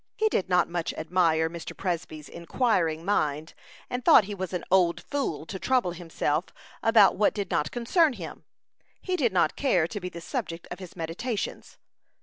[0.15, 1.77] He did not much admire Mr.
[1.77, 3.53] Presby's inquiring mind,
[3.87, 6.45] and thought he was an "old fool" to trouble himself
[6.81, 8.43] about what did not concern him.
[8.99, 11.77] He did not care to be the subject of his meditations.